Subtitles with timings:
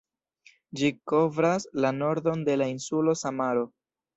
[0.79, 3.71] Ĝi kovras la nordon de la insulo Samaro.